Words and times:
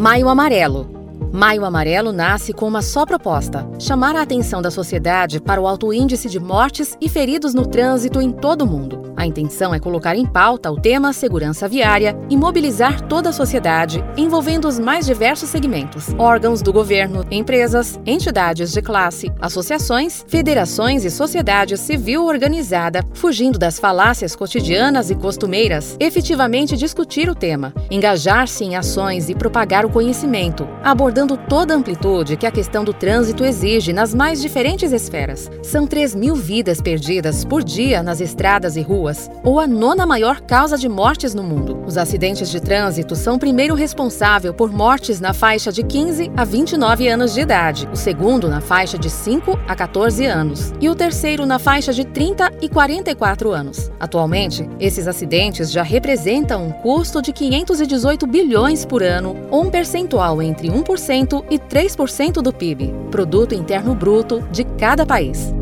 Maio 0.00 0.30
Amarelo 0.30 0.88
Maio 1.30 1.62
Amarelo 1.62 2.10
nasce 2.10 2.54
com 2.54 2.66
uma 2.66 2.80
só 2.80 3.04
proposta: 3.04 3.68
chamar 3.78 4.16
a 4.16 4.22
atenção 4.22 4.62
da 4.62 4.70
sociedade 4.70 5.38
para 5.38 5.60
o 5.60 5.66
alto 5.66 5.92
índice 5.92 6.26
de 6.26 6.40
mortes 6.40 6.96
e 7.02 7.06
feridos 7.06 7.52
no 7.52 7.66
trânsito 7.66 8.18
em 8.18 8.32
todo 8.32 8.62
o 8.62 8.66
mundo. 8.66 8.99
A 9.16 9.26
intenção 9.26 9.74
é 9.74 9.78
colocar 9.78 10.16
em 10.16 10.24
pauta 10.24 10.70
o 10.70 10.80
tema 10.80 11.12
segurança 11.12 11.68
viária 11.68 12.16
e 12.30 12.36
mobilizar 12.36 13.00
toda 13.02 13.28
a 13.30 13.32
sociedade, 13.32 14.02
envolvendo 14.16 14.66
os 14.66 14.78
mais 14.78 15.06
diversos 15.06 15.48
segmentos: 15.48 16.14
órgãos 16.18 16.62
do 16.62 16.72
governo, 16.72 17.24
empresas, 17.30 17.98
entidades 18.06 18.72
de 18.72 18.80
classe, 18.80 19.30
associações, 19.40 20.24
federações 20.26 21.04
e 21.04 21.10
sociedade 21.10 21.76
civil 21.76 22.24
organizada, 22.24 23.04
fugindo 23.12 23.58
das 23.58 23.78
falácias 23.78 24.34
cotidianas 24.34 25.10
e 25.10 25.14
costumeiras, 25.14 25.96
efetivamente 26.00 26.76
discutir 26.76 27.28
o 27.28 27.34
tema, 27.34 27.74
engajar-se 27.90 28.64
em 28.64 28.76
ações 28.76 29.28
e 29.28 29.34
propagar 29.34 29.84
o 29.84 29.90
conhecimento, 29.90 30.66
abordando 30.82 31.36
toda 31.36 31.74
a 31.74 31.76
amplitude 31.76 32.36
que 32.36 32.46
a 32.46 32.50
questão 32.50 32.84
do 32.84 32.92
trânsito 32.92 33.44
exige 33.44 33.92
nas 33.92 34.14
mais 34.14 34.40
diferentes 34.40 34.92
esferas. 34.92 35.50
São 35.62 35.86
3 35.86 36.14
mil 36.14 36.34
vidas 36.34 36.80
perdidas 36.80 37.44
por 37.44 37.62
dia 37.62 38.02
nas 38.02 38.20
estradas 38.20 38.76
e 38.76 38.80
ruas, 38.80 38.99
ou 39.42 39.58
a 39.58 39.66
nona 39.66 40.04
maior 40.04 40.40
causa 40.40 40.76
de 40.76 40.88
mortes 40.88 41.34
no 41.34 41.42
mundo. 41.42 41.82
Os 41.86 41.96
acidentes 41.96 42.50
de 42.50 42.60
trânsito 42.60 43.16
são 43.16 43.36
o 43.36 43.38
primeiro 43.38 43.74
responsável 43.74 44.52
por 44.52 44.70
mortes 44.70 45.20
na 45.20 45.32
faixa 45.32 45.72
de 45.72 45.82
15 45.82 46.30
a 46.36 46.44
29 46.44 47.08
anos 47.08 47.34
de 47.34 47.40
idade, 47.40 47.88
o 47.92 47.96
segundo 47.96 48.48
na 48.48 48.60
faixa 48.60 48.98
de 48.98 49.08
5 49.08 49.58
a 49.66 49.74
14 49.74 50.26
anos 50.26 50.72
e 50.80 50.88
o 50.88 50.94
terceiro 50.94 51.46
na 51.46 51.58
faixa 51.58 51.92
de 51.92 52.04
30 52.04 52.52
e 52.60 52.68
44 52.68 53.50
anos. 53.50 53.90
Atualmente, 53.98 54.68
esses 54.78 55.06
acidentes 55.06 55.70
já 55.70 55.82
representam 55.82 56.66
um 56.66 56.70
custo 56.70 57.22
de 57.22 57.32
518 57.32 58.26
bilhões 58.26 58.84
por 58.84 59.02
ano, 59.02 59.36
ou 59.50 59.64
um 59.64 59.70
percentual 59.70 60.42
entre 60.42 60.68
1% 60.68 61.44
e 61.50 61.58
3% 61.58 62.42
do 62.42 62.52
PIB, 62.52 62.94
Produto 63.10 63.54
Interno 63.54 63.94
Bruto, 63.94 64.42
de 64.50 64.64
cada 64.64 65.06
país. 65.06 65.59